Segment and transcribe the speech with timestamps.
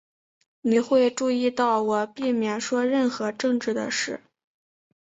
[0.61, 4.19] 你会注意到我避免说任何政治的事。